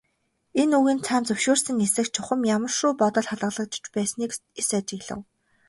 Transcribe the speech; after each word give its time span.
Энэ 0.61 0.75
үгийн 0.79 0.99
цаана 1.05 1.25
зөвшөөрсөн 1.27 1.77
эсэх, 1.85 2.07
чухам 2.15 2.41
ямар 2.55 2.71
шүү 2.77 2.91
бодол 3.01 3.27
хадгалагдаж 3.29 3.85
байсныг 3.95 4.31
эс 4.59 4.69
ажиглав. 4.77 5.19